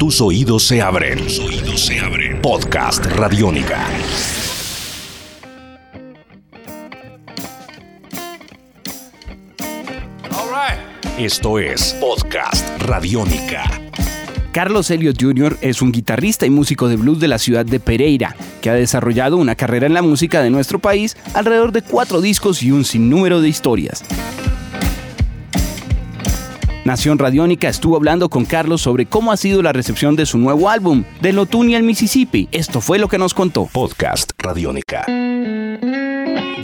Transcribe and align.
Tus 0.00 0.18
oídos 0.22 0.62
se 0.62 0.80
abren. 0.80 1.18
Tus 1.18 1.38
oídos 1.40 1.78
se 1.82 2.00
abren. 2.00 2.40
Podcast 2.40 3.04
Radiónica. 3.04 3.86
Esto 11.18 11.58
es 11.58 11.94
Podcast 12.00 12.66
Radiónica. 12.80 13.64
Carlos 14.52 14.90
Elliot 14.90 15.20
Jr. 15.20 15.58
es 15.60 15.82
un 15.82 15.92
guitarrista 15.92 16.46
y 16.46 16.50
músico 16.50 16.88
de 16.88 16.96
blues 16.96 17.20
de 17.20 17.28
la 17.28 17.38
ciudad 17.38 17.66
de 17.66 17.78
Pereira, 17.78 18.34
que 18.62 18.70
ha 18.70 18.74
desarrollado 18.74 19.36
una 19.36 19.54
carrera 19.54 19.86
en 19.86 19.92
la 19.92 20.00
música 20.00 20.42
de 20.42 20.48
nuestro 20.48 20.78
país, 20.78 21.14
alrededor 21.34 21.72
de 21.72 21.82
cuatro 21.82 22.22
discos 22.22 22.62
y 22.62 22.70
un 22.70 22.86
sinnúmero 22.86 23.42
de 23.42 23.50
historias. 23.50 24.02
Nación 26.84 27.18
Radiónica 27.18 27.68
estuvo 27.68 27.96
hablando 27.96 28.28
con 28.30 28.44
Carlos 28.46 28.80
sobre 28.80 29.04
cómo 29.06 29.32
ha 29.32 29.36
sido 29.36 29.62
la 29.62 29.72
recepción 29.72 30.16
de 30.16 30.24
su 30.26 30.38
nuevo 30.38 30.70
álbum, 30.70 31.04
De 31.20 31.32
Lotuni 31.32 31.74
al 31.74 31.82
Mississippi. 31.82 32.48
Esto 32.52 32.80
fue 32.80 32.98
lo 32.98 33.06
que 33.08 33.18
nos 33.18 33.34
contó. 33.34 33.66
Podcast 33.66 34.32
Radiónica. 34.38 35.04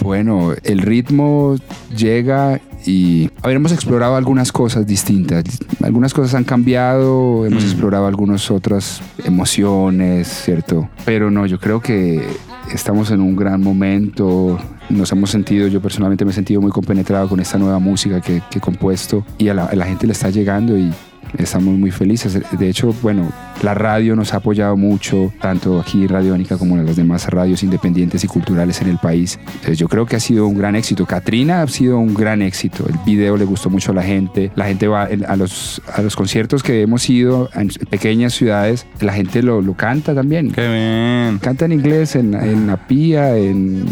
Bueno, 0.03 0.53
el 0.65 0.79
ritmo 0.81 1.57
llega 1.95 2.61
y 2.87 3.29
a 3.43 3.49
ver, 3.49 3.57
hemos 3.57 3.73
explorado 3.73 4.17
algunas 4.17 4.53
cosas 4.53 4.87
distintas. 4.87 5.45
Algunas 5.83 6.15
cosas 6.15 6.35
han 6.35 6.45
cambiado, 6.45 7.45
hemos 7.45 7.65
Mm. 7.65 7.67
explorado 7.67 8.07
algunas 8.07 8.51
otras 8.51 9.03
emociones, 9.25 10.29
¿cierto? 10.29 10.89
Pero 11.05 11.31
no, 11.31 11.47
yo 11.47 11.59
creo 11.59 11.81
que 11.81 12.25
estamos 12.73 13.11
en 13.11 13.21
un 13.21 13.37
gran 13.37 13.63
momento. 13.63 14.59
Nos 14.89 15.11
hemos 15.13 15.31
sentido, 15.31 15.69
yo 15.69 15.81
personalmente 15.81 16.25
me 16.25 16.31
he 16.31 16.35
sentido 16.35 16.61
muy 16.61 16.71
compenetrado 16.71 17.29
con 17.29 17.41
esta 17.41 17.59
nueva 17.59 17.79
música 17.79 18.21
que, 18.21 18.43
he 18.55 18.61
compuesto 18.61 19.25
y 19.39 19.49
a 19.49 19.55
la, 19.55 19.67
a 19.67 19.75
la 19.75 19.87
gente 19.87 20.07
le 20.07 20.13
está 20.13 20.31
llegando 20.31 20.77
y 20.79 20.93
estamos 21.39 21.75
muy 21.79 21.91
felices. 21.91 22.39
De 22.59 22.69
hecho, 22.69 22.95
bueno, 23.03 23.31
la 23.63 23.75
radio 23.75 24.17
nos 24.17 24.35
ha 24.35 24.39
apoyado 24.39 24.77
mucho, 24.77 25.33
tanto 25.41 25.81
aquí 25.81 26.07
Radiónica 26.07 26.57
como 26.59 26.77
en 26.77 26.87
las 26.87 26.97
demás 26.97 27.29
radios 27.29 27.63
independientes 27.63 28.25
y 28.25 28.29
culturales 28.29 28.81
en 28.83 28.89
el 28.89 28.99
país. 28.99 29.39
Entonces, 29.47 29.79
yo 29.79 29.89
creo 29.89 30.07
que 30.07 30.17
ha 30.17 30.21
sido 30.21 30.47
un 30.47 30.59
gran 30.59 30.77
éxito. 30.77 31.07
Katrina 31.07 31.63
ha 31.63 31.69
sido 31.69 31.99
un 31.99 32.15
gran 32.15 32.43
éxito. 32.43 32.87
El 32.89 32.99
video 33.05 33.37
le 33.37 33.45
gustó 33.45 33.71
mucho 33.71 33.93
a 33.93 33.95
la 33.95 34.03
gente. 34.03 34.51
La 34.55 34.67
gente 34.67 34.89
va 34.89 35.05
a 35.05 35.37
los, 35.37 35.83
a 35.93 36.03
los 36.03 36.17
conciertos 36.17 36.63
que 36.63 36.83
hemos 36.83 37.09
ido 37.09 37.49
en 37.55 37.69
pequeñas 37.91 38.35
ciudades, 38.35 38.87
la 39.01 39.13
gente 39.13 39.43
lo, 39.43 39.63
lo 39.63 39.75
canta 39.75 40.15
también. 40.15 40.53
¡Qué 40.53 40.69
bien! 40.69 41.39
Canta 41.39 41.65
en 41.65 41.73
inglés, 41.73 42.17
en, 42.17 42.35
en 42.35 42.71
Apía, 42.71 43.37
en, 43.37 43.85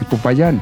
en 0.00 0.06
Popayán. 0.10 0.60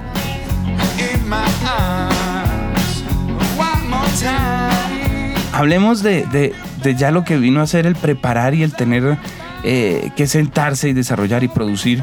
Hablemos 5.52 6.02
de, 6.02 6.24
de- 6.32 6.52
de 6.82 6.94
ya 6.96 7.10
lo 7.10 7.24
que 7.24 7.36
vino 7.36 7.60
a 7.60 7.66
ser 7.66 7.86
el 7.86 7.94
preparar 7.94 8.54
y 8.54 8.62
el 8.62 8.74
tener 8.74 9.18
eh, 9.64 10.10
que 10.16 10.26
sentarse 10.26 10.88
y 10.88 10.92
desarrollar 10.92 11.44
y 11.44 11.48
producir 11.48 12.02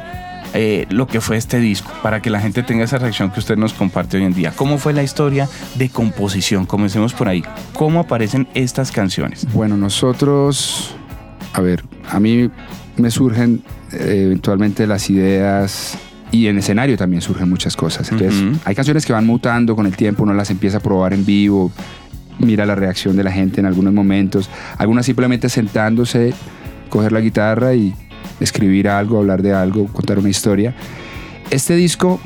eh, 0.53 0.85
lo 0.89 1.05
que 1.07 1.19
fue 1.21 1.37
este 1.37 1.59
disco, 1.59 1.91
para 2.01 2.21
que 2.21 2.29
la 2.29 2.39
gente 2.39 2.63
tenga 2.63 2.83
esa 2.83 2.97
reacción 2.97 3.29
que 3.31 3.39
usted 3.39 3.55
nos 3.57 3.73
comparte 3.73 4.17
hoy 4.17 4.23
en 4.23 4.33
día. 4.33 4.51
¿Cómo 4.55 4.77
fue 4.77 4.93
la 4.93 5.03
historia 5.03 5.47
de 5.75 5.89
composición? 5.89 6.65
Comencemos 6.65 7.13
por 7.13 7.27
ahí. 7.27 7.43
¿Cómo 7.73 7.99
aparecen 7.99 8.47
estas 8.53 8.91
canciones? 8.91 9.45
Bueno, 9.53 9.77
nosotros, 9.77 10.95
a 11.53 11.61
ver, 11.61 11.83
a 12.09 12.19
mí 12.19 12.49
me 12.97 13.11
surgen 13.11 13.61
eh, 13.91 14.23
eventualmente 14.25 14.87
las 14.87 15.09
ideas 15.09 15.97
y 16.31 16.47
en 16.47 16.57
escenario 16.59 16.97
también 16.97 17.21
surgen 17.21 17.49
muchas 17.49 17.75
cosas. 17.75 18.11
Entonces, 18.11 18.59
hay 18.65 18.75
canciones 18.75 19.05
que 19.05 19.13
van 19.13 19.25
mutando 19.25 19.75
con 19.75 19.85
el 19.85 19.95
tiempo, 19.95 20.23
uno 20.23 20.33
las 20.33 20.49
empieza 20.51 20.77
a 20.77 20.79
probar 20.79 21.13
en 21.13 21.25
vivo, 21.25 21.71
mira 22.39 22.65
la 22.65 22.75
reacción 22.75 23.15
de 23.15 23.23
la 23.23 23.31
gente 23.31 23.59
en 23.59 23.65
algunos 23.65 23.93
momentos, 23.93 24.49
algunas 24.77 25.05
simplemente 25.05 25.49
sentándose, 25.49 26.33
coger 26.89 27.11
la 27.11 27.21
guitarra 27.21 27.73
y 27.75 27.93
escribir 28.39 28.87
algo, 28.87 29.19
hablar 29.19 29.41
de 29.41 29.53
algo, 29.53 29.87
contar 29.87 30.19
una 30.19 30.29
historia. 30.29 30.73
Este 31.51 31.75
disco 31.75 32.19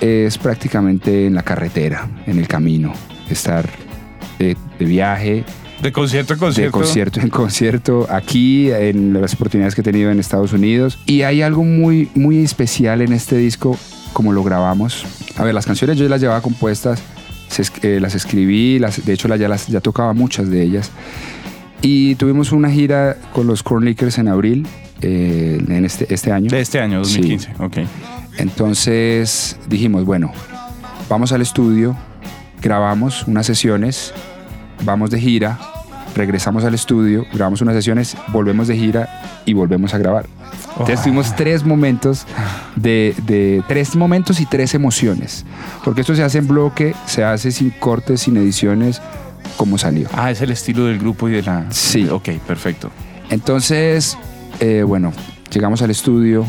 es 0.00 0.38
prácticamente 0.38 1.26
en 1.26 1.34
la 1.34 1.42
carretera, 1.42 2.08
en 2.26 2.38
el 2.38 2.48
camino, 2.48 2.92
estar 3.28 3.68
de, 4.38 4.56
de 4.78 4.84
viaje, 4.84 5.44
De 5.82 5.90
concierto 5.90 6.34
a 6.34 6.50
de 6.50 6.70
concierto 6.70 7.20
en 7.20 7.28
concierto, 7.28 8.06
aquí, 8.08 8.70
en 8.70 9.20
las 9.20 9.34
oportunidades 9.34 9.74
que 9.74 9.80
he 9.80 9.84
tenido 9.84 10.12
en 10.12 10.20
Estados 10.20 10.52
Unidos. 10.52 11.00
Y 11.06 11.22
hay 11.22 11.42
algo 11.42 11.64
muy, 11.64 12.08
muy 12.14 12.38
especial 12.38 13.00
en 13.02 13.12
este 13.12 13.36
disco, 13.36 13.76
como 14.12 14.32
lo 14.32 14.44
grabamos. 14.44 15.04
A 15.36 15.42
ver, 15.42 15.54
las 15.54 15.66
canciones 15.66 15.98
yo 15.98 16.08
las 16.08 16.20
llevaba 16.20 16.40
compuestas, 16.40 17.02
se 17.52 17.62
eh, 17.82 18.00
las 18.00 18.14
escribí, 18.14 18.78
las, 18.78 19.04
de 19.04 19.12
hecho 19.12 19.28
la- 19.28 19.36
ya, 19.36 19.48
las, 19.48 19.66
ya 19.68 19.80
tocaba 19.80 20.12
muchas 20.14 20.48
de 20.50 20.62
ellas. 20.62 20.90
Y 21.82 22.14
tuvimos 22.16 22.52
una 22.52 22.70
gira 22.70 23.16
con 23.32 23.46
los 23.46 23.62
Corn 23.62 23.84
Lickers 23.84 24.18
en 24.18 24.28
abril, 24.28 24.66
eh, 25.00 25.60
en 25.68 25.84
este, 25.84 26.12
este 26.14 26.30
año. 26.32 26.48
De 26.48 26.60
este 26.60 26.78
año, 26.80 27.04
Sí. 27.04 27.20
2015. 27.20 27.52
Ok. 27.58 27.76
Entonces 28.38 29.56
dijimos, 29.68 30.04
bueno, 30.04 30.30
vamos 31.08 31.32
al 31.32 31.42
estudio, 31.42 31.96
grabamos 32.60 33.26
unas 33.26 33.46
sesiones, 33.46 34.12
vamos 34.84 35.10
de 35.10 35.20
gira, 35.20 35.58
regresamos 36.14 36.64
al 36.64 36.74
estudio, 36.74 37.26
grabamos 37.32 37.60
unas 37.62 37.74
sesiones, 37.74 38.16
volvemos 38.28 38.68
de 38.68 38.76
gira 38.76 39.42
y 39.46 39.52
volvemos 39.54 39.94
a 39.94 39.98
grabar. 39.98 40.26
Entonces 40.72 41.00
Oh. 41.00 41.02
tuvimos 41.04 41.36
tres 41.36 41.64
momentos 41.64 42.26
de, 42.76 43.14
de- 43.26 43.62
tres 43.68 43.94
momentos 43.96 44.40
y 44.40 44.46
tres 44.46 44.74
emociones. 44.74 45.44
Porque 45.84 46.00
esto 46.02 46.14
se 46.14 46.22
hace 46.22 46.38
en 46.38 46.48
bloque, 46.48 46.94
se 47.06 47.24
hace 47.24 47.50
sin 47.52 47.70
cortes, 47.70 48.22
sin 48.22 48.36
ediciones, 48.36 49.00
como 49.56 49.76
salió. 49.78 50.08
Ah, 50.14 50.30
es 50.30 50.40
el 50.40 50.50
estilo 50.50 50.86
del 50.86 50.98
grupo 50.98 51.28
y 51.28 51.32
de 51.32 51.42
la... 51.42 51.66
Sí. 51.70 52.08
Ok, 52.08 52.30
perfecto. 52.46 52.90
Entonces, 53.30 54.16
eh, 54.60 54.82
bueno, 54.86 55.12
llegamos 55.52 55.82
al 55.82 55.90
estudio, 55.90 56.46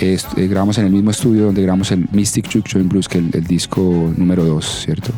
est- 0.00 0.36
eh, 0.36 0.46
grabamos 0.48 0.76
en 0.78 0.86
el 0.86 0.92
mismo 0.92 1.10
estudio 1.10 1.44
donde 1.46 1.62
grabamos 1.62 1.90
el 1.92 2.06
Mystic 2.12 2.52
Juke 2.52 2.68
Joint 2.72 2.90
Blues, 2.90 3.08
que 3.08 3.18
es 3.18 3.24
el, 3.24 3.30
el 3.34 3.44
disco 3.46 4.12
número 4.16 4.44
2, 4.44 4.82
¿cierto? 4.84 5.12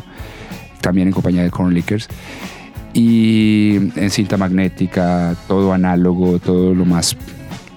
También 0.81 1.07
en 1.09 1.13
compañía 1.13 1.43
de 1.43 1.51
Corn 1.51 1.73
Lickers. 1.73 2.07
Y 2.93 3.75
en 3.95 4.09
cinta 4.09 4.37
magnética, 4.37 5.35
todo 5.47 5.73
análogo, 5.73 6.39
todo 6.39 6.73
lo 6.73 6.85
más... 6.85 7.15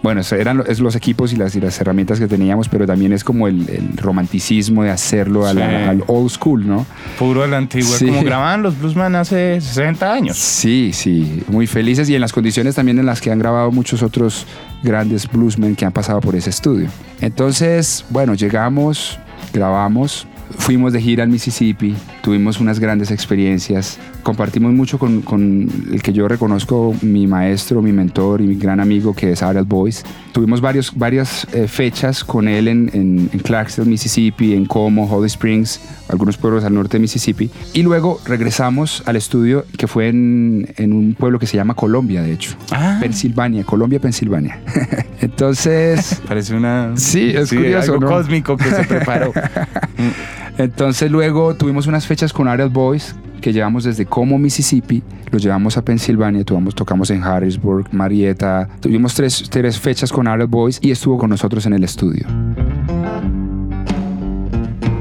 Bueno, 0.03 0.21
eran 0.33 0.65
los 0.81 0.97
equipos 0.97 1.33
y 1.33 1.37
las, 1.37 1.55
y 1.55 1.61
las 1.61 1.81
herramientas 1.81 2.19
que 2.19 2.27
teníamos, 2.27 2.69
pero 2.69 2.87
también 2.89 3.13
es 3.13 3.23
como 3.23 3.47
el, 3.47 3.69
el 3.69 3.97
romanticismo 3.97 4.83
de 4.83 4.91
hacerlo 4.91 5.43
la- 5.55 5.91
al 5.91 6.03
old 6.09 6.29
school, 6.29 6.67
¿no? 6.67 6.85
Puro 7.21 7.45
a 7.45 7.47
la 7.47 7.59
antigua, 7.59 7.97
Sí. 7.97 8.07
como 8.07 8.25
grababan 8.25 8.65
los 8.65 8.77
bluesman 8.77 9.15
hace 9.15 9.61
60 9.61 10.13
años. 10.13 10.37
Sí, 10.37 10.91
sí, 10.93 11.45
muy 11.47 11.69
felices 11.69 12.09
y 12.11 12.17
en 12.17 12.21
las 12.21 12.33
condiciones 12.33 12.75
también 12.75 12.99
en 12.99 13.07
las 13.07 13.21
que 13.21 13.31
han 13.31 13.39
grabado 13.39 13.71
muchos 13.71 14.03
otros 14.03 14.45
grandes 14.83 15.31
bluesmen 15.31 15.77
que 15.77 15.85
han 15.85 15.93
pasado 15.93 16.21
por 16.21 16.35
ese 16.35 16.51
estudio. 16.51 16.89
Entonces, 17.21 18.05
bueno, 18.11 18.35
llegamos, 18.35 19.21
grabamos, 19.53 20.27
fuimos 20.59 20.93
de 20.93 21.01
gira 21.01 21.23
al 21.23 21.29
Mississippi, 21.31 21.95
tuvimos 22.25 22.59
unas 22.59 22.81
grandes 22.81 23.13
experiencias, 23.13 23.99
compartimos 24.23 24.73
mucho 24.73 24.99
con, 24.99 25.23
con 25.23 25.69
el 25.93 26.03
que 26.03 26.13
yo 26.13 26.29
reconozco 26.29 26.95
mi 27.03 27.27
maestro, 27.27 27.83
mi 27.83 27.93
mentor 27.93 28.41
y 28.41 28.47
mi 28.47 28.55
gran 28.57 28.81
amigo 28.81 29.15
que 29.15 29.33
es 29.33 29.43
Harold 29.43 29.69
Boyce. 29.69 30.05
Tuvimos 30.33 30.61
varios, 30.61 30.93
varias 30.97 31.47
eh, 31.53 31.69
fechas 31.69 32.25
con 32.25 32.49
él 32.49 32.69
en, 32.69 32.91
en, 32.95 33.31
en 33.33 33.39
Clarksville, 33.41 33.89
Mississippi, 33.89 34.55
en 34.55 34.67
Como, 34.67 35.05
Holly 35.05 35.27
Springs, 35.27 35.81
algunos 36.09 36.37
pueblos 36.37 36.65
al 36.65 36.75
norte 36.75 36.97
de 36.97 37.01
Mississippi. 37.01 37.51
Y 37.75 37.83
luego 37.83 38.21
regresamos 38.25 39.03
al 39.07 39.17
estudio 39.17 39.65
que 39.77 39.87
fue 39.87 40.09
en, 40.09 40.73
en 40.77 40.93
un 40.93 41.15
pueblo 41.15 41.39
que 41.39 41.47
se 41.47 41.57
llama 41.57 41.75
Colombia, 41.75 42.23
de 42.23 42.33
hecho. 42.33 42.57
Ah. 42.71 42.99
Pensilvania, 43.01 43.65
Colombia, 43.65 44.01
Pensilvania. 44.01 44.61
Entonces, 45.21 46.21
Parece 46.27 46.55
una... 46.55 46.93
Sí, 46.97 47.33
es 47.35 47.51
curioso, 47.51 47.95
algo 47.95 48.07
¿no? 48.07 48.11
cósmico 48.13 48.57
que 48.57 48.71
se 48.71 48.85
preparó. 48.85 49.33
entonces 50.59 51.11
luego 51.11 51.55
tuvimos 51.55 51.87
unas 51.87 52.07
fechas 52.07 52.33
con 52.33 52.49
Harold 52.49 52.73
Boys 52.73 53.15
que 53.43 53.53
llevamos 53.53 53.85
desde 53.85 54.07
Como, 54.07 54.39
Mississippi, 54.39 55.03
los 55.31 55.43
llevamos 55.43 55.77
a 55.77 55.85
Pensilvania, 55.85 56.45
tuvimos, 56.45 56.75
tocamos 56.75 57.11
en 57.11 57.23
Harrisburg, 57.23 57.93
Marietta, 57.93 58.69
tuvimos 58.81 59.15
tres, 59.15 59.45
tres 59.51 59.79
fechas 59.79 60.11
con 60.11 60.27
Harold 60.27 60.51
Boys 60.51 60.79
y 60.81 60.91
estuvo 60.91 61.19
con 61.19 61.29
nosotros 61.29 61.67
en 61.67 61.75
el 61.75 61.85
estudio. 61.85 62.27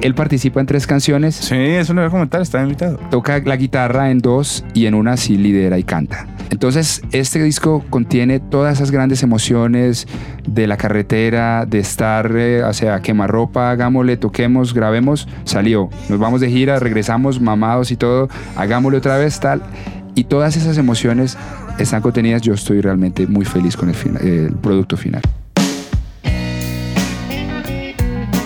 Él 0.01 0.15
participa 0.15 0.59
en 0.59 0.65
tres 0.65 0.87
canciones, 0.87 1.35
sí, 1.35 1.55
eso 1.55 1.93
lo 1.93 2.01
voy 2.01 2.07
a 2.07 2.11
comentar, 2.11 2.41
está 2.41 2.61
invitado. 2.61 2.97
toca 3.11 3.39
la 3.39 3.55
guitarra 3.55 4.09
en 4.09 4.17
dos 4.17 4.65
y 4.73 4.87
en 4.87 4.95
una 4.95 5.15
sí 5.15 5.37
lidera 5.37 5.77
y 5.77 5.83
canta. 5.83 6.25
Entonces, 6.51 7.01
este 7.13 7.41
disco 7.41 7.83
contiene 7.89 8.41
todas 8.41 8.75
esas 8.75 8.91
grandes 8.91 9.23
emociones 9.23 10.05
de 10.45 10.67
la 10.67 10.75
carretera, 10.75 11.65
de 11.65 11.79
estar, 11.79 12.29
eh, 12.35 12.61
o 12.63 12.73
sea, 12.73 13.01
quemarropa, 13.01 13.71
hagámosle, 13.71 14.17
toquemos, 14.17 14.73
grabemos, 14.73 15.29
salió. 15.45 15.89
Nos 16.09 16.19
vamos 16.19 16.41
de 16.41 16.49
gira, 16.49 16.77
regresamos 16.77 17.39
mamados 17.39 17.89
y 17.91 17.95
todo, 17.95 18.27
hagámosle 18.57 18.97
otra 18.97 19.17
vez, 19.17 19.39
tal. 19.39 19.63
Y 20.13 20.25
todas 20.25 20.57
esas 20.57 20.77
emociones 20.77 21.37
están 21.79 22.01
contenidas. 22.01 22.41
Yo 22.41 22.53
estoy 22.53 22.81
realmente 22.81 23.27
muy 23.27 23.45
feliz 23.45 23.77
con 23.77 23.89
el, 23.89 23.95
el 24.17 24.51
producto 24.55 24.97
final. 24.97 25.21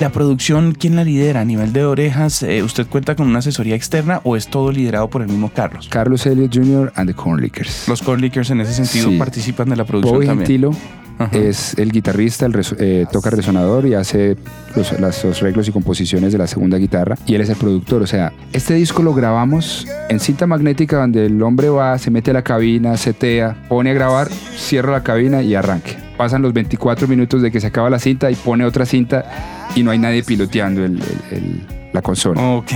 La 0.06 0.12
producción, 0.12 0.74
¿quién 0.80 0.96
la 0.96 1.04
lidera? 1.04 1.42
A 1.42 1.46
nivel 1.46 1.74
de 1.74 1.84
orejas, 1.84 2.44
eh, 2.44 2.62
¿usted 2.62 2.86
cuenta 2.86 3.16
con 3.16 3.28
una 3.28 3.40
asesoría 3.40 3.74
externa 3.76 4.22
o 4.24 4.36
es 4.36 4.48
todo 4.48 4.72
liderado 4.72 5.10
por 5.10 5.24
el 5.24 5.28
mismo 5.30 5.50
Carlos? 5.50 5.88
Carlos 5.90 6.26
Elliott 6.28 6.54
Jr. 6.56 6.94
and 6.96 7.10
the 7.10 7.16
Corn 7.16 7.42
Lickers. 7.42 7.88
Los 7.88 8.04
Core 8.04 8.22
Lickers 8.22 8.52
en 8.52 8.62
ese 8.62 8.74
sentido 8.74 9.10
Sí. 9.10 9.18
participan 9.18 9.68
de 9.70 9.76
la 9.76 9.84
producción 9.84 10.14
Bobby 10.16 10.28
también. 10.28 10.46
Gentilo 10.48 10.72
Ajá. 11.18 11.36
es 11.36 11.74
el 11.80 11.92
guitarrista, 11.92 12.46
el 12.46 12.54
reso- 12.54 12.76
eh, 12.78 13.08
toca 13.12 13.32
resonador 13.32 13.88
y 13.88 13.96
hace 13.96 14.38
los, 14.76 14.92
las- 15.00 15.24
los 15.24 15.42
arreglos 15.42 15.68
y 15.68 15.72
composiciones 15.72 16.32
de 16.34 16.38
la 16.38 16.46
segunda 16.46 16.78
guitarra. 16.78 17.18
Y 17.26 17.34
él 17.34 17.42
es 17.42 17.50
el 17.50 17.56
productor. 17.56 18.04
O 18.04 18.08
sea, 18.08 18.32
este 18.54 18.76
disco 18.76 19.02
lo 19.02 19.16
grabamos 19.16 19.88
en 20.10 20.20
cinta 20.20 20.46
magnética 20.46 20.98
donde 20.98 21.26
el 21.26 21.42
hombre 21.42 21.70
va, 21.70 21.98
se 21.98 22.12
mete 22.12 22.30
a 22.30 22.36
la 22.36 22.44
cabina, 22.44 22.96
setea, 22.98 23.66
pone 23.70 23.90
a 23.90 23.94
grabar, 23.94 24.28
cierra 24.56 24.92
la 24.92 25.02
cabina 25.04 25.42
y 25.42 25.56
arranque. 25.56 25.96
Pasan 26.16 26.42
los 26.44 26.54
24 26.54 27.08
minutos 27.08 27.42
de 27.42 27.52
que 27.52 27.60
se 27.60 27.68
acaba 27.68 27.90
la 27.90 28.00
cinta 28.00 28.30
y 28.32 28.36
pone 28.36 28.64
otra 28.64 28.86
cinta 28.86 29.55
y 29.76 29.84
no 29.84 29.92
hay 29.92 30.00
nadie 30.00 30.24
piloteando 30.24 30.84
el- 30.84 31.00
el- 31.32 31.38
el- 31.38 31.62
la 31.94 32.02
consola. 32.02 32.42
Ok. 32.42 32.72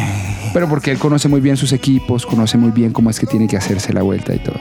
Pero 0.53 0.69
porque 0.69 0.91
él 0.91 0.97
conoce 0.97 1.27
muy 1.27 1.41
bien 1.41 1.57
sus 1.57 1.73
equipos, 1.73 2.25
conoce 2.25 2.57
muy 2.57 2.71
bien 2.71 2.91
cómo 2.93 3.09
es 3.09 3.19
que 3.19 3.25
tiene 3.25 3.47
que 3.47 3.57
hacerse 3.57 3.91
la 3.93 4.01
vuelta 4.01 4.33
y 4.33 4.39
todo. 4.39 4.59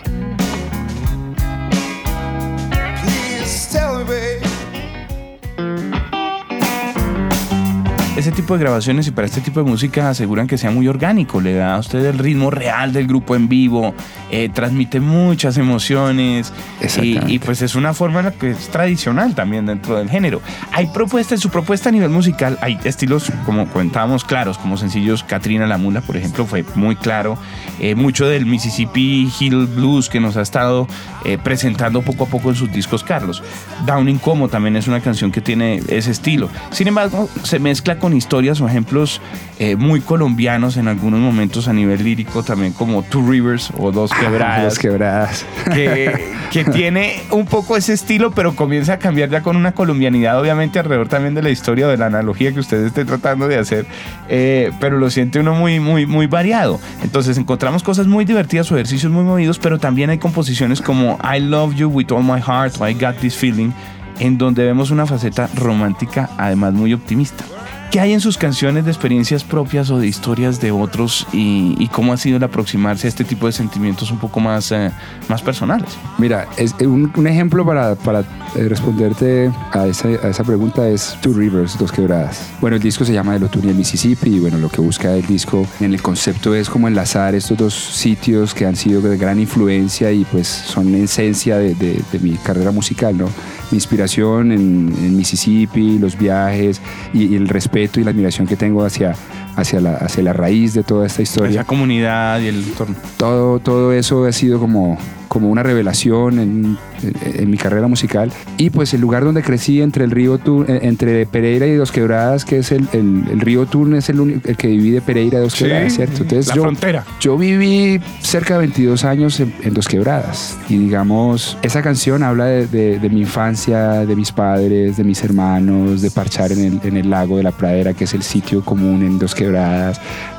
Tipo 8.48 8.56
de 8.56 8.64
grabaciones 8.64 9.06
y 9.06 9.10
para 9.10 9.26
este 9.26 9.42
tipo 9.42 9.62
de 9.62 9.68
música 9.68 10.08
aseguran 10.08 10.46
que 10.46 10.56
sea 10.56 10.70
muy 10.70 10.88
orgánico, 10.88 11.38
le 11.38 11.52
da 11.52 11.74
a 11.74 11.78
usted 11.80 12.02
el 12.06 12.18
ritmo 12.18 12.50
real 12.50 12.94
del 12.94 13.06
grupo 13.06 13.36
en 13.36 13.46
vivo, 13.46 13.92
eh, 14.30 14.48
transmite 14.48 15.00
muchas 15.00 15.58
emociones 15.58 16.50
y, 16.80 16.84
Exactamente. 16.84 17.32
y, 17.34 17.38
pues 17.40 17.60
es 17.60 17.74
una 17.74 17.92
forma 17.92 18.20
en 18.20 18.24
la 18.24 18.30
que 18.32 18.52
es 18.52 18.70
tradicional 18.70 19.34
también 19.34 19.66
dentro 19.66 19.98
del 19.98 20.08
género. 20.08 20.40
Hay 20.72 20.86
propuestas, 20.86 21.32
en 21.32 21.40
su 21.40 21.50
propuesta 21.50 21.90
a 21.90 21.92
nivel 21.92 22.08
musical, 22.08 22.56
hay 22.62 22.78
estilos 22.84 23.30
como 23.44 23.68
comentábamos 23.68 24.24
claros, 24.24 24.56
como 24.56 24.78
sencillos, 24.78 25.24
Katrina 25.24 25.66
la 25.66 25.76
Mula 25.76 26.00
por 26.00 26.16
ejemplo 26.16 26.46
fue 26.46 26.64
muy 26.74 26.96
claro, 26.96 27.36
Eh, 27.80 27.94
mucho 27.94 28.26
del 28.26 28.44
Mississippi 28.44 29.30
Hill 29.38 29.66
Blues 29.66 30.08
que 30.08 30.18
nos 30.18 30.36
ha 30.36 30.42
estado 30.42 30.88
eh, 31.24 31.38
presentando 31.38 32.02
poco 32.02 32.24
a 32.24 32.26
poco 32.26 32.48
en 32.48 32.56
sus 32.56 32.72
discos 32.72 33.04
Carlos. 33.04 33.40
Downing 33.86 34.18
Como 34.18 34.48
también 34.48 34.74
es 34.74 34.88
una 34.88 35.00
canción 35.00 35.30
que 35.30 35.40
tiene 35.40 35.80
ese 35.86 36.10
estilo. 36.10 36.48
Sin 36.72 36.88
embargo, 36.88 37.28
se 37.44 37.60
mezcla 37.60 38.00
con 38.00 38.14
historias 38.38 38.60
o 38.60 38.68
ejemplos 38.68 39.20
eh, 39.58 39.74
muy 39.74 40.00
colombianos 40.00 40.76
en 40.76 40.86
algunos 40.86 41.18
momentos 41.18 41.66
a 41.66 41.72
nivel 41.72 42.04
lírico, 42.04 42.44
también 42.44 42.72
como 42.72 43.02
Two 43.02 43.28
Rivers 43.28 43.72
o 43.76 43.90
Dos 43.90 44.12
Quebradas, 44.12 44.62
Las 44.62 44.78
quebradas. 44.78 45.46
que, 45.74 46.14
que 46.52 46.64
tiene 46.64 47.20
un 47.32 47.46
poco 47.46 47.76
ese 47.76 47.94
estilo, 47.94 48.30
pero 48.30 48.54
comienza 48.54 48.92
a 48.92 48.98
cambiar 49.00 49.28
ya 49.28 49.42
con 49.42 49.56
una 49.56 49.72
colombianidad, 49.72 50.40
obviamente 50.40 50.78
alrededor 50.78 51.08
también 51.08 51.34
de 51.34 51.42
la 51.42 51.50
historia 51.50 51.88
o 51.88 51.90
de 51.90 51.96
la 51.96 52.06
analogía 52.06 52.52
que 52.52 52.60
usted 52.60 52.86
esté 52.86 53.04
tratando 53.04 53.48
de 53.48 53.58
hacer, 53.58 53.86
eh, 54.28 54.70
pero 54.78 54.98
lo 54.98 55.10
siente 55.10 55.40
uno 55.40 55.54
muy, 55.54 55.80
muy, 55.80 56.06
muy 56.06 56.28
variado. 56.28 56.78
Entonces 57.02 57.38
encontramos 57.38 57.82
cosas 57.82 58.06
muy 58.06 58.24
divertidas 58.24 58.70
o 58.70 58.76
ejercicios 58.76 59.10
muy 59.10 59.24
movidos, 59.24 59.58
pero 59.58 59.80
también 59.80 60.10
hay 60.10 60.18
composiciones 60.18 60.80
como 60.80 61.18
I 61.24 61.40
Love 61.40 61.74
You 61.74 61.88
With 61.88 62.12
All 62.12 62.22
My 62.22 62.40
Heart 62.40 62.80
o 62.80 62.88
I 62.88 62.94
Got 62.94 63.16
This 63.16 63.34
Feeling, 63.34 63.72
en 64.20 64.38
donde 64.38 64.64
vemos 64.64 64.92
una 64.92 65.06
faceta 65.06 65.48
romántica, 65.56 66.30
además 66.38 66.72
muy 66.72 66.94
optimista. 66.94 67.44
¿Qué 67.90 68.00
hay 68.00 68.12
en 68.12 68.20
sus 68.20 68.36
canciones 68.36 68.84
de 68.84 68.90
experiencias 68.90 69.44
propias 69.44 69.88
o 69.88 69.98
de 69.98 70.06
historias 70.06 70.60
de 70.60 70.70
otros 70.70 71.26
y, 71.32 71.74
y 71.78 71.88
cómo 71.88 72.12
ha 72.12 72.18
sido 72.18 72.36
el 72.36 72.42
aproximarse 72.44 73.06
a 73.06 73.08
este 73.08 73.24
tipo 73.24 73.46
de 73.46 73.52
sentimientos 73.52 74.10
un 74.10 74.18
poco 74.18 74.40
más, 74.40 74.70
eh, 74.72 74.90
más 75.26 75.40
personales? 75.40 75.88
Mira, 76.18 76.46
es, 76.58 76.74
eh, 76.80 76.86
un, 76.86 77.10
un 77.16 77.26
ejemplo 77.26 77.64
para, 77.64 77.94
para 77.94 78.20
eh, 78.20 78.68
responderte 78.68 79.50
a 79.72 79.86
esa, 79.86 80.08
a 80.08 80.28
esa 80.28 80.44
pregunta 80.44 80.86
es 80.86 81.16
Two 81.22 81.32
Rivers, 81.32 81.78
Dos 81.78 81.90
Quebradas. 81.90 82.50
Bueno, 82.60 82.76
el 82.76 82.82
disco 82.82 83.06
se 83.06 83.14
llama 83.14 83.34
El 83.36 83.44
Otoño 83.44 83.68
y 83.68 83.70
el 83.70 83.76
Mississippi 83.76 84.34
y 84.36 84.38
bueno, 84.38 84.58
lo 84.58 84.68
que 84.68 84.82
busca 84.82 85.14
el 85.14 85.26
disco 85.26 85.66
en 85.80 85.94
el 85.94 86.02
concepto 86.02 86.54
es 86.54 86.68
como 86.68 86.88
enlazar 86.88 87.34
estos 87.34 87.56
dos 87.56 87.72
sitios 87.72 88.52
que 88.52 88.66
han 88.66 88.76
sido 88.76 89.00
de 89.00 89.16
gran 89.16 89.40
influencia 89.40 90.12
y 90.12 90.26
pues 90.26 90.46
son 90.46 90.94
esencia 90.94 91.56
de, 91.56 91.74
de- 91.74 92.02
de 92.12 92.18
mi 92.18 92.32
carrera 92.36 92.70
musical, 92.70 93.16
¿no? 93.16 93.30
Mi 93.70 93.76
inspiración 93.76 94.52
en, 94.52 94.94
en 94.98 95.16
Mississippi, 95.16 95.98
los 95.98 96.18
viajes 96.18 96.82
y, 97.14 97.24
y 97.28 97.36
el 97.36 97.48
respeto 97.48 97.77
y 98.00 98.04
la 98.04 98.10
admiración 98.10 98.46
que 98.46 98.56
tengo 98.56 98.84
hacia, 98.84 99.14
hacia, 99.58 99.80
la, 99.80 99.94
hacia 99.96 100.22
la 100.22 100.32
raíz 100.32 100.74
de 100.74 100.82
toda 100.82 101.06
esta 101.06 101.22
historia 101.22 101.50
Esa 101.60 101.64
comunidad 101.64 102.40
y 102.40 102.46
el 102.48 102.62
entorno. 102.64 102.94
todo, 103.16 103.58
todo 103.58 103.92
eso 103.92 104.24
ha 104.24 104.32
sido 104.32 104.58
como, 104.60 104.96
como 105.28 105.50
una 105.50 105.62
revelación 105.62 106.38
en, 106.38 106.78
en- 107.02 107.50
mi 107.50 107.56
carrera 107.56 107.86
musical. 107.86 108.30
Y 108.56 108.70
pues 108.70 108.92
el 108.94 109.00
lugar 109.00 109.24
donde 109.24 109.42
crecí 109.42 109.80
entre 109.82 110.04
el 110.04 110.10
río 110.10 110.38
Tun, 110.38 110.64
eh, 110.68 110.80
entre 110.82 111.26
Pereira 111.26 111.66
y 111.66 111.74
Dos 111.74 111.92
Quebradas, 111.92 112.44
que 112.44 112.58
es 112.58 112.72
el, 112.72 112.88
el- 112.92 113.24
el 113.30 113.40
río 113.40 113.66
Tun, 113.66 113.94
es 113.94 114.08
el, 114.08 114.20
único- 114.20 114.48
el 114.48 114.56
que 114.56 114.68
divide 114.68 115.00
Pereira 115.00 115.38
y 115.38 115.42
Dos 115.42 115.54
Quebradas, 115.54 115.94
¿cierto? 115.94 116.22
Entonces 116.22 116.48
la 116.48 116.54
yo, 116.56 116.62
frontera. 116.62 117.04
yo 117.20 117.36
viví 117.38 118.00
cerca 118.20 118.54
de 118.54 118.60
22 118.60 119.04
años 119.04 119.38
en, 119.40 119.54
en 119.62 119.74
Dos 119.74 119.86
Quebradas 119.88 120.56
y 120.68 120.76
digamos, 120.78 121.56
esa 121.62 121.82
canción 121.82 122.22
habla 122.22 122.46
de, 122.46 122.66
de- 122.66 122.98
de 122.98 123.08
mi 123.10 123.20
infancia, 123.20 124.06
de 124.06 124.16
mis 124.16 124.32
padres, 124.32 124.96
de 124.96 125.04
mis 125.04 125.22
hermanos, 125.24 126.02
de 126.02 126.10
parchar 126.10 126.52
en 126.52 126.60
el, 126.64 126.80
en 126.84 126.96
el 126.96 127.10
lago 127.10 127.36
de 127.36 127.42
la 127.44 127.52
pradera, 127.52 127.94
que 127.94 128.04
es 128.04 128.14
el 128.14 128.22
sitio 128.22 128.64
común 128.64 129.02
en 129.02 129.18
Dos 129.18 129.34
Quebradas, 129.34 129.47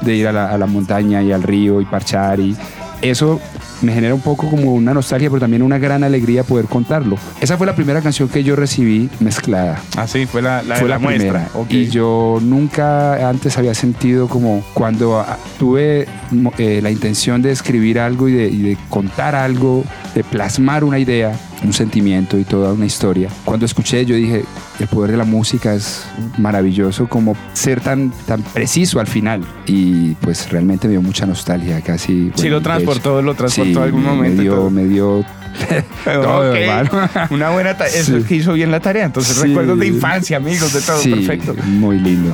de 0.02 0.16
ir 0.16 0.28
a 0.28 0.32
la, 0.32 0.52
a 0.52 0.58
la 0.58 0.66
montaña 0.66 1.22
y 1.24 1.32
al 1.32 1.44
río 1.44 1.82
y 1.82 1.86
parchar 1.86 2.40
y 2.40 2.56
eso 3.02 3.40
me 3.82 3.94
genera 3.94 4.14
un 4.14 4.20
poco 4.20 4.50
como 4.50 4.74
una 4.74 4.94
nostalgia, 4.94 5.30
pero 5.30 5.40
también 5.40 5.62
una 5.64 5.78
gran 5.78 6.04
alegría 6.04 6.44
poder 6.44 6.66
contarlo. 6.66 7.16
Esa 7.40 7.58
fue 7.58 7.66
la 7.66 7.74
primera 7.74 8.02
canción 8.02 8.28
que 8.28 8.44
yo 8.44 8.58
recibí 8.58 9.10
mezclada 9.22 9.80
Así 9.96 10.26
fue 10.26 10.42
la, 10.42 10.62
la, 10.64 10.76
fue 10.76 10.90
la 10.90 10.96
la, 10.96 11.00
muestra. 11.00 11.48
primera. 11.48 11.66
Y 11.70 11.88
yo 11.88 12.40
nunca 12.42 13.30
antes 13.30 13.58
había 13.58 13.74
sentido 13.74 14.28
como 14.28 14.62
cuando 14.74 15.18
ah, 15.22 15.38
tuve 15.58 16.08
mo- 16.32 16.52
eh, 16.58 16.82
la 16.84 16.92
intención 16.92 17.42
de 17.42 17.52
escribir 17.52 18.00
algo 18.00 18.28
y 18.28 18.34
de, 18.34 18.48
y 18.50 18.62
de 18.64 18.78
contar 18.90 19.34
algo, 19.34 19.86
de 20.14 20.26
plasmar 20.26 20.84
una 20.84 21.00
idea, 21.00 21.32
un 21.64 21.74
sentimiento 21.74 22.38
y 22.38 22.44
toda 22.46 22.72
una 22.74 22.86
historia. 22.86 23.30
Cuando 23.46 23.66
escuché 23.66 24.06
yo 24.06 24.16
dije, 24.16 24.46
el 24.80 24.88
poder 24.88 25.12
de 25.12 25.18
la 25.18 25.26
música 25.26 25.74
es 25.74 26.04
maravilloso 26.38 27.08
como 27.10 27.36
ser 27.54 27.82
tan, 27.82 28.12
tan 28.26 28.42
preciso 28.42 29.00
al 29.00 29.08
final. 29.08 29.44
Y 29.66 30.14
pues 30.16 30.50
realmente 30.52 30.88
me 30.88 30.92
dio 30.94 31.02
mucha 31.02 31.26
nostalgia, 31.26 31.82
casi. 31.82 32.08
Sí, 32.08 32.32
bueno, 32.36 32.50
lo 32.52 32.60
de 32.60 32.64
transportó, 32.64 33.22
lo 33.22 33.34
transportó 33.36 33.72
sí, 33.74 33.78
algún 33.80 34.04
me- 34.04 34.10
momento 34.10 34.38
Me 34.38 34.44
dio, 34.44 34.56
todo. 34.56 34.70
me 34.72 34.86
dio 34.86 35.26
todo, 36.06 36.50
Ok. 36.52 36.56
hermano. 36.58 37.10
Una 37.32 37.50
buena 37.50 37.76
tarea. 37.78 37.94
Eso 37.94 38.14
Sí. 38.14 38.18
es 38.20 38.26
que 38.26 38.36
hizo 38.36 38.54
bien 38.54 38.72
la 38.72 38.80
tarea. 38.80 39.06
Entonces, 39.06 39.36
Sí. 39.36 39.48
recuerdos 39.48 39.78
de 39.80 39.88
infancia, 39.88 40.38
amigos, 40.38 40.72
de 40.74 40.82
todo. 40.82 41.00
Sí, 41.00 41.12
Perfecto. 41.12 41.56
muy 41.66 42.00
lindo. 42.00 42.34